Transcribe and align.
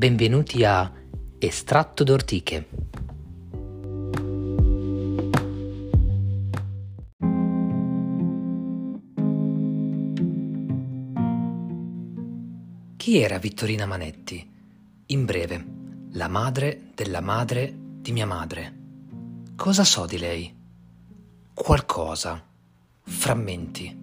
Benvenuti 0.00 0.64
a 0.64 0.90
Estratto 1.38 2.04
d'ortiche. 2.04 2.68
Chi 12.96 13.18
era 13.18 13.36
Vittorina 13.36 13.84
Manetti? 13.84 14.50
In 15.04 15.26
breve, 15.26 15.66
la 16.12 16.28
madre 16.28 16.92
della 16.94 17.20
madre 17.20 17.70
di 17.76 18.12
mia 18.12 18.24
madre. 18.24 18.78
Cosa 19.54 19.84
so 19.84 20.06
di 20.06 20.16
lei? 20.16 20.56
Qualcosa. 21.52 22.42
Frammenti. 23.02 23.94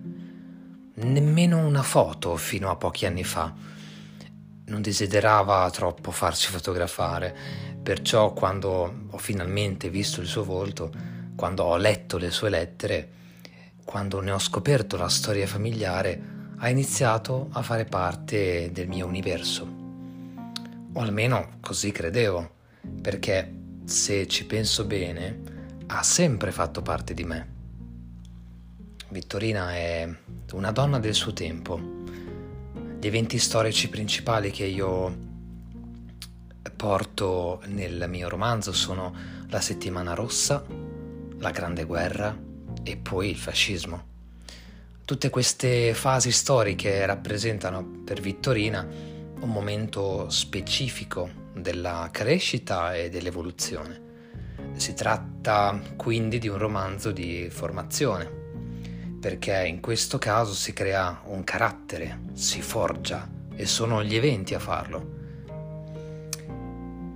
Nemmeno 0.93 1.65
una 1.65 1.81
foto 1.81 2.35
fino 2.37 2.69
a 2.69 2.75
pochi 2.75 3.07
anni 3.07 3.23
fa. 3.23 3.76
Non 4.67 4.81
desiderava 4.81 5.69
troppo 5.71 6.11
farsi 6.11 6.51
fotografare, 6.51 7.33
perciò 7.81 8.33
quando 8.33 9.05
ho 9.09 9.17
finalmente 9.17 9.89
visto 9.89 10.19
il 10.19 10.27
suo 10.27 10.43
volto, 10.43 10.91
quando 11.37 11.63
ho 11.63 11.77
letto 11.77 12.17
le 12.17 12.31
sue 12.31 12.49
lettere, 12.49 13.09
quando 13.85 14.19
ne 14.19 14.31
ho 14.31 14.39
scoperto 14.39 14.97
la 14.97 15.07
storia 15.07 15.47
familiare, 15.47 16.21
ha 16.57 16.67
iniziato 16.67 17.47
a 17.51 17.61
fare 17.61 17.85
parte 17.85 18.69
del 18.73 18.89
mio 18.89 19.05
universo. 19.05 19.65
O 20.91 20.99
almeno 20.99 21.59
così 21.61 21.93
credevo, 21.93 22.49
perché 23.01 23.53
se 23.85 24.27
ci 24.27 24.45
penso 24.45 24.83
bene, 24.83 25.85
ha 25.87 26.03
sempre 26.03 26.51
fatto 26.51 26.81
parte 26.81 27.13
di 27.13 27.23
me. 27.23 27.47
Vittorina 29.07 29.73
è 29.73 30.09
una 30.51 30.71
donna 30.71 30.99
del 30.99 31.13
suo 31.13 31.31
tempo. 31.31 31.79
Gli 32.99 33.05
eventi 33.05 33.37
storici 33.37 33.89
principali 33.89 34.49
che 34.49 34.65
io 34.65 35.25
porto 36.75 37.61
nel 37.67 38.05
mio 38.09 38.27
romanzo 38.27 38.71
sono 38.71 39.13
la 39.49 39.61
settimana 39.61 40.15
rossa, 40.15 40.65
la 41.37 41.51
grande 41.51 41.83
guerra 41.83 42.35
e 42.83 42.97
poi 42.97 43.29
il 43.29 43.37
fascismo. 43.37 44.05
Tutte 45.05 45.29
queste 45.29 45.93
fasi 45.93 46.31
storiche 46.31 47.05
rappresentano 47.05 48.01
per 48.03 48.19
Vittorina 48.19 48.81
un 48.81 49.49
momento 49.49 50.27
specifico 50.29 51.29
della 51.53 52.09
crescita 52.11 52.95
e 52.95 53.09
dell'evoluzione. 53.09 54.01
Si 54.73 54.95
tratta 54.95 55.79
quindi 55.95 56.39
di 56.39 56.47
un 56.47 56.57
romanzo 56.57 57.11
di 57.11 57.47
formazione, 57.51 58.36
perché 59.19 59.65
in 59.65 59.79
questo 59.79 60.17
caso 60.17 60.53
si 60.53 60.73
crea 60.73 61.21
un 61.25 61.43
carattere, 61.43 62.19
si 62.33 62.61
forgia 62.61 63.27
e 63.55 63.65
sono 63.65 64.03
gli 64.03 64.15
eventi 64.15 64.53
a 64.53 64.59
farlo. 64.59 65.15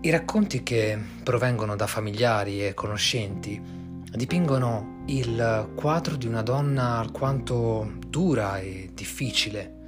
I 0.02 0.09
racconti 0.09 0.63
che 0.63 0.99
provengono 1.23 1.75
da 1.75 1.85
familiari 1.85 2.66
e 2.66 2.73
conoscenti 2.73 3.61
dipingono 4.13 5.03
il 5.05 5.71
quadro 5.75 6.16
di 6.16 6.25
una 6.25 6.41
donna 6.41 6.97
alquanto 6.97 7.93
dura 8.08 8.59
e 8.59 8.89
difficile. 8.93 9.80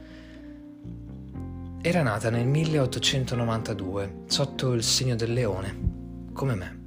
Era 1.82 2.04
nata 2.04 2.30
nel 2.30 2.46
1892 2.46 4.24
sotto 4.28 4.74
il 4.74 4.84
segno 4.84 5.16
del 5.16 5.34
leone, 5.34 6.30
come 6.32 6.56
me. 6.56 6.83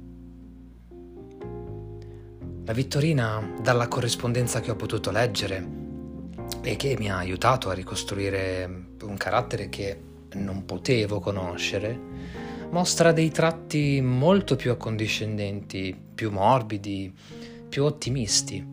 La 2.67 2.73
Vittorina, 2.73 3.53
dalla 3.61 3.87
corrispondenza 3.87 4.59
che 4.59 4.71
ho 4.71 4.75
potuto 4.75 5.09
leggere 5.09 5.65
e 6.61 6.75
che 6.75 6.97
mi 6.99 7.09
ha 7.09 7.15
aiutato 7.15 7.69
a 7.69 7.73
ricostruire 7.73 8.87
un 9.03 9.15
carattere 9.15 9.69
che 9.69 9.97
non 10.33 10.65
potevo 10.65 11.21
conoscere, 11.21 11.97
mostra 12.69 13.13
dei 13.13 13.31
tratti 13.31 14.01
molto 14.01 14.57
più 14.57 14.71
accondiscendenti, 14.71 15.97
più 16.13 16.29
morbidi, 16.29 17.09
più 17.69 17.85
ottimisti. 17.85 18.67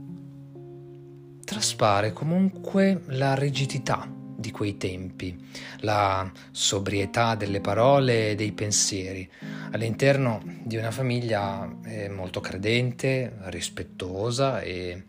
Traspare 1.44 2.12
comunque 2.12 3.00
la 3.10 3.34
rigidità 3.34 4.10
di 4.44 4.50
quei 4.50 4.76
tempi, 4.76 5.34
la 5.80 6.30
sobrietà 6.50 7.34
delle 7.34 7.62
parole 7.62 8.32
e 8.32 8.34
dei 8.34 8.52
pensieri, 8.52 9.26
all'interno 9.70 10.42
di 10.44 10.76
una 10.76 10.90
famiglia 10.90 11.66
eh, 11.86 12.10
molto 12.10 12.40
credente, 12.40 13.32
rispettosa 13.44 14.60
e 14.60 15.02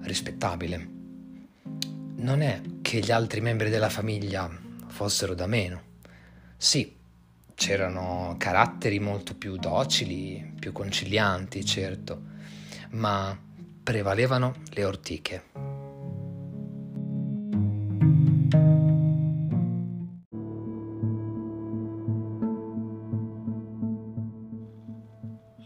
rispettabile. 0.00 0.88
Non 2.16 2.42
è 2.42 2.60
che 2.82 2.98
gli 2.98 3.12
altri 3.12 3.40
membri 3.40 3.70
della 3.70 3.90
famiglia 3.90 4.50
fossero 4.88 5.34
da 5.34 5.46
meno. 5.46 5.82
Sì, 6.56 7.02
C'erano 7.56 8.34
caratteri 8.36 8.98
molto 8.98 9.36
più 9.36 9.56
docili, 9.56 10.54
più 10.58 10.72
concilianti, 10.72 11.64
certo, 11.64 12.20
ma 12.90 13.38
prevalevano 13.82 14.56
le 14.70 14.84
ortiche. 14.84 15.44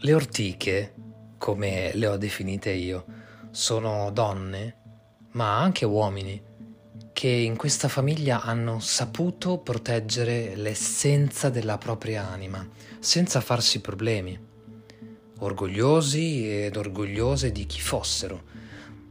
Le 0.01 0.13
ortiche, 0.13 0.93
come 1.37 1.91
le 1.93 2.07
ho 2.07 2.15
definite 2.15 2.71
io, 2.71 3.03
sono 3.51 4.11
donne, 4.11 4.77
ma 5.31 5.59
anche 5.59 5.83
uomini 5.83 6.41
che 7.11 7.27
in 7.27 7.57
questa 7.57 7.89
famiglia 7.89 8.41
hanno 8.41 8.79
saputo 8.79 9.57
proteggere 9.57 10.55
l'essenza 10.55 11.49
della 11.49 11.77
propria 11.77 12.29
anima, 12.29 12.65
senza 12.99 13.41
farsi 13.41 13.81
problemi, 13.81 14.39
orgogliosi 15.39 16.63
ed 16.63 16.77
orgogliose 16.77 17.51
di 17.51 17.65
chi 17.65 17.81
fossero. 17.81 18.43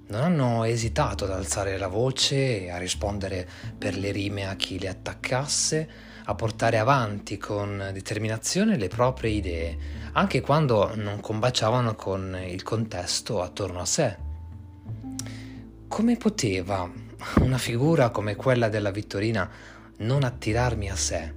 Non 0.07 0.23
hanno 0.23 0.65
esitato 0.65 1.25
ad 1.25 1.33
alzare 1.33 1.77
la 1.77 1.89
voce 1.89 2.63
e 2.63 2.71
a 2.71 2.79
rispondere 2.79 3.47
per 3.77 3.95
le 3.95 4.11
rime 4.11 4.49
a 4.49 4.57
chi 4.57 4.79
le 4.79 4.89
attaccasse, 4.89 5.91
a 6.29 6.35
portare 6.35 6.77
avanti 6.77 7.39
con 7.39 7.91
determinazione 7.91 8.77
le 8.77 8.89
proprie 8.89 9.31
idee, 9.31 9.79
anche 10.13 10.43
quando 10.43 10.95
non 10.95 11.21
combaciavano 11.21 11.95
con 11.95 12.37
il 12.47 12.63
contesto 12.63 13.41
attorno 13.41 13.81
a 13.81 13.87
sé. 13.87 14.17
Come 15.89 16.17
poteva 16.17 16.91
una 17.41 17.57
figura 17.57 18.11
come 18.11 18.37
quella 18.37 18.69
della 18.69 18.91
Vittorina 18.91 19.51
non 19.99 20.23
attirarmi 20.23 20.91
a 20.91 20.97
sé. 20.97 21.33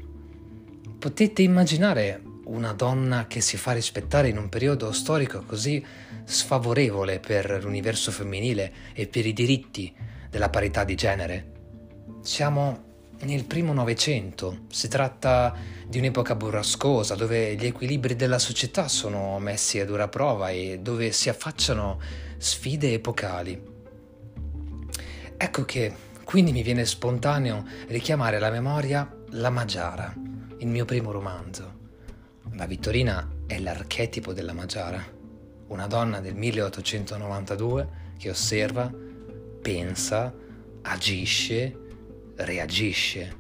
Potete 0.99 1.41
immaginare 1.41 2.21
una 2.45 2.73
donna 2.73 3.27
che 3.27 3.39
si 3.39 3.55
fa 3.55 3.71
rispettare 3.71 4.27
in 4.27 4.37
un 4.37 4.49
periodo 4.49 4.91
storico 4.91 5.41
così 5.45 5.83
sfavorevole 6.25 7.21
per 7.21 7.63
l'universo 7.63 8.11
femminile 8.11 8.73
e 8.93 9.07
per 9.07 9.25
i 9.25 9.31
diritti 9.31 9.95
della 10.29 10.49
parità 10.49 10.83
di 10.83 10.95
genere? 10.95 11.51
Siamo 12.21 12.89
nel 13.25 13.45
primo 13.45 13.73
Novecento, 13.73 14.61
si 14.69 14.87
tratta 14.87 15.55
di 15.85 15.97
un'epoca 15.97 16.35
burrascosa 16.35 17.15
dove 17.15 17.55
gli 17.55 17.65
equilibri 17.65 18.15
della 18.15 18.39
società 18.39 18.87
sono 18.87 19.37
messi 19.39 19.79
a 19.79 19.85
dura 19.85 20.07
prova 20.07 20.49
e 20.49 20.79
dove 20.81 21.11
si 21.11 21.29
affacciano 21.29 21.99
sfide 22.37 22.93
epocali. 22.93 23.61
Ecco 25.37 25.65
che 25.65 25.93
quindi 26.23 26.51
mi 26.51 26.63
viene 26.63 26.85
spontaneo 26.85 27.65
richiamare 27.87 28.37
alla 28.37 28.49
memoria 28.49 29.09
la 29.31 29.49
Magiara, 29.49 30.13
il 30.59 30.67
mio 30.67 30.85
primo 30.85 31.11
romanzo. 31.11 31.79
La 32.53 32.65
Vittorina 32.65 33.29
è 33.45 33.59
l'archetipo 33.59 34.33
della 34.33 34.53
Magiara, 34.53 35.03
una 35.67 35.87
donna 35.87 36.19
del 36.19 36.35
1892 36.35 37.89
che 38.17 38.29
osserva, 38.29 38.91
pensa, 39.61 40.33
agisce, 40.83 41.80
reagisce. 42.45 43.39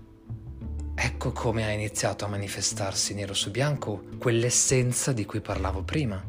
Ecco 0.95 1.31
come 1.31 1.65
ha 1.65 1.71
iniziato 1.71 2.25
a 2.25 2.27
manifestarsi 2.27 3.13
nero 3.13 3.33
su 3.33 3.51
bianco 3.51 4.03
quell'essenza 4.19 5.11
di 5.13 5.25
cui 5.25 5.41
parlavo 5.41 5.83
prima. 5.83 6.23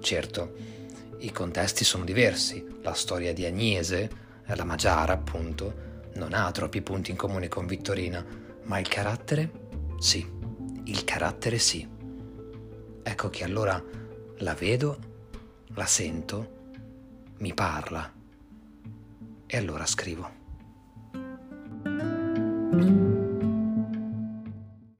Certo, 0.00 0.54
i 1.18 1.32
contesti 1.32 1.84
sono 1.84 2.04
diversi, 2.04 2.64
la 2.82 2.94
storia 2.94 3.32
di 3.32 3.44
Agnese, 3.44 4.10
la 4.44 4.64
Magiara, 4.64 5.12
appunto, 5.12 5.86
non 6.14 6.32
ha 6.32 6.50
troppi 6.52 6.80
punti 6.80 7.10
in 7.10 7.16
comune 7.16 7.48
con 7.48 7.66
Vittorina, 7.66 8.24
ma 8.64 8.78
il 8.78 8.88
carattere 8.88 9.50
sì, 9.98 10.24
il 10.84 11.04
carattere 11.04 11.58
sì. 11.58 11.86
Ecco 13.02 13.30
che 13.30 13.44
allora 13.44 13.82
la 14.38 14.54
vedo, 14.54 14.98
la 15.74 15.86
sento, 15.86 16.56
mi 17.38 17.52
parla 17.52 18.12
e 19.46 19.56
allora 19.56 19.86
scrivo. 19.86 20.37